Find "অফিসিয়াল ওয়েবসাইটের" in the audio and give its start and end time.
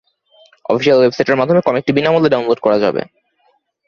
0.65-1.39